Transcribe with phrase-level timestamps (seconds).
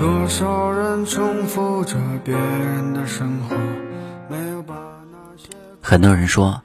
[0.00, 1.94] 多少人重复着
[2.24, 3.54] 别人的生活，
[4.30, 4.74] 没有把
[5.12, 5.50] 那些
[5.82, 6.62] 很多人说，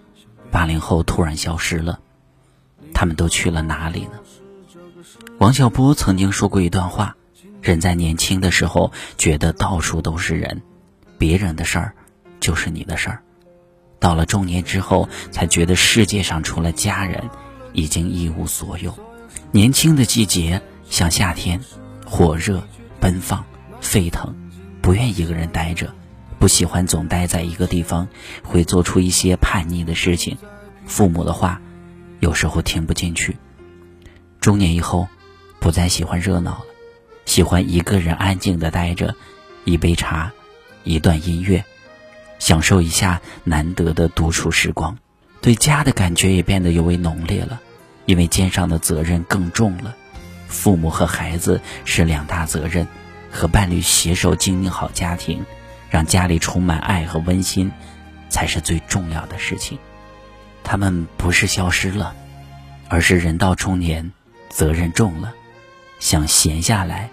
[0.52, 2.00] 八零后突然消失了，
[2.94, 4.12] 他们都去了哪里呢？
[5.38, 7.18] 王小波曾经说过一段话：
[7.62, 10.62] 人在年轻的时候觉得到处都是人，
[11.18, 11.94] 别人的事儿
[12.40, 13.18] 就是你的事儿；
[14.00, 17.30] 到了中年之后，才觉得世界上除了家人，
[17.74, 18.98] 已经一无所有。
[19.52, 21.60] 年轻的季节像夏天，
[22.06, 22.64] 火热、
[23.06, 23.46] 奔放、
[23.82, 24.34] 沸腾，
[24.82, 25.94] 不愿一个人待着，
[26.40, 28.08] 不喜欢总待在一个地方，
[28.42, 30.40] 会做出一些叛逆的事情。
[30.88, 31.62] 父母的话，
[32.20, 33.38] 有时候听不进去。
[34.42, 35.08] 中年以后。
[35.60, 36.66] 不再喜欢热闹了，
[37.26, 39.16] 喜欢一个人安静的待着，
[39.66, 40.32] 一杯茶，
[40.84, 41.64] 一段音乐，
[42.38, 44.98] 享受一下难得的独处时光。
[45.42, 47.62] 对家的感觉也变得尤为浓烈了，
[48.06, 49.96] 因为肩上的责任更重了。
[50.56, 52.88] 父母和孩子是两大责任，
[53.30, 55.46] 和伴侣携手经营好家庭，
[55.90, 57.72] 让家里充满爱和温馨，
[58.30, 59.78] 才是最重要的事情。
[60.64, 62.16] 他们不是消失了，
[62.88, 64.12] 而是人到中年，
[64.50, 65.34] 责任重了。
[66.00, 67.10] 想闲下来，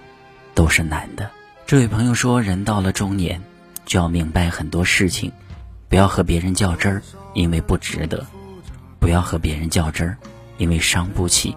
[0.54, 1.28] 都是难的。
[1.66, 3.42] 这位朋友说：“人到了中年，
[3.84, 5.32] 就要明白很多事情，
[5.88, 7.02] 不要和别人较真儿，
[7.34, 8.24] 因为不值得；
[8.98, 10.16] 不要和别人较真儿，
[10.58, 11.54] 因为伤不起；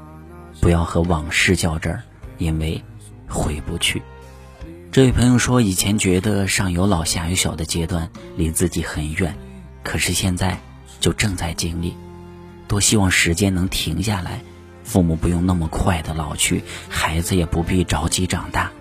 [0.65, 2.01] 不要和往事较真儿，
[2.39, 2.83] 因为
[3.29, 4.01] 回不去。”
[4.91, 9.37] 这位朋友说：“以前觉得上有老下有小的阶段离自己很远，
[9.83, 10.59] 可是现在
[10.99, 11.95] 就正在经历。
[12.67, 14.41] 多希望时间能停下来。”
[14.83, 18.71] 父母不用那么快的老去，孩子也不必着急长大。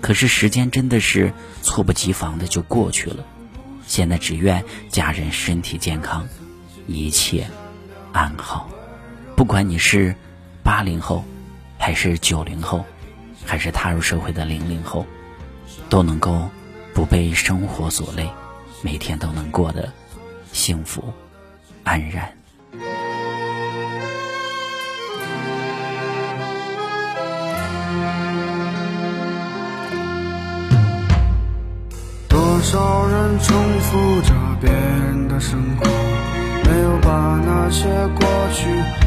[0.00, 3.26] 可是时间真的是猝不及防的就过去了。
[3.86, 6.26] 现在只愿家人身体健康，
[6.86, 7.46] 一切
[8.12, 8.70] 安好。
[9.36, 10.16] 不管你是
[10.64, 11.22] 八零后，
[11.78, 12.82] 还是九零后，
[13.44, 15.04] 还是踏入社会的零零后，
[15.90, 16.48] 都能够
[16.94, 18.26] 不被生活所累，
[18.80, 19.92] 每天都能过得
[20.52, 21.04] 幸福
[21.84, 22.32] 安然。
[32.26, 34.32] 多少人重复着
[34.62, 35.86] 别人的生活，
[36.64, 37.84] 没有把那些
[38.18, 39.03] 过去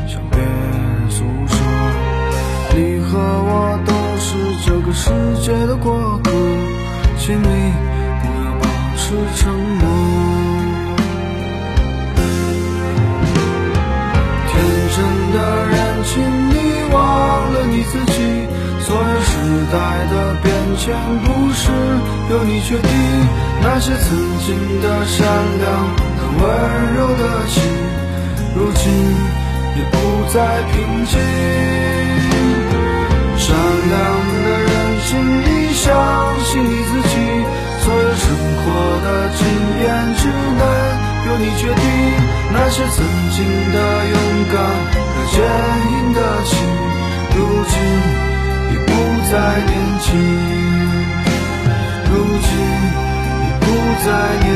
[4.88, 5.12] 个世
[5.42, 6.32] 界的过客，
[7.20, 7.74] 请你
[8.22, 8.64] 不要保
[8.96, 9.84] 持沉默。
[14.48, 14.56] 天
[14.96, 14.98] 真
[15.34, 15.38] 的
[15.68, 16.54] 人，请你
[16.94, 16.96] 忘
[17.52, 18.48] 了你自己。
[18.80, 19.36] 所有时
[19.74, 19.76] 代
[20.10, 20.96] 的变迁，
[21.26, 21.70] 不是
[22.32, 22.90] 由你决定。
[23.62, 25.28] 那些曾经的善
[25.60, 25.68] 良
[26.16, 26.44] 的温
[26.96, 27.62] 柔的心，
[28.56, 28.84] 如今
[29.76, 29.98] 也不
[30.34, 31.20] 再平静。
[33.38, 33.54] 善
[33.90, 34.37] 良
[41.50, 41.82] 你决定，
[42.52, 43.38] 那些曾经
[43.72, 44.16] 的勇
[44.52, 44.56] 敢
[45.16, 45.36] 和坚
[45.94, 46.52] 硬的心，
[47.38, 47.74] 如今
[48.70, 48.90] 已不
[49.32, 49.34] 再
[49.66, 49.72] 年
[50.02, 50.06] 轻。
[52.12, 52.14] 如
[52.44, 52.50] 今
[53.44, 53.66] 已不
[54.04, 54.08] 再
[54.44, 54.47] 年。